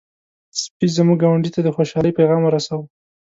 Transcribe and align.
سپي 0.61 0.87
زموږ 0.95 1.17
ګاونډی 1.23 1.51
ته 1.55 1.59
د 1.63 1.67
خوشحالۍ 1.75 2.11
پيغام 2.19 2.41
ورساوه. 2.45 2.85